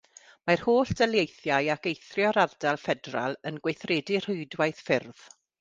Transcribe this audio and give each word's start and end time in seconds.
Mae'r 0.49 0.61
holl 0.67 0.93
daleithiau 1.01 1.69
ac 1.75 1.85
eithrio'r 1.91 2.41
Ardal 2.45 2.81
Ffederal 2.87 3.39
yn 3.51 3.63
gweithredu 3.67 4.23
rhwydwaith 4.25 4.85
ffyrdd. 4.91 5.27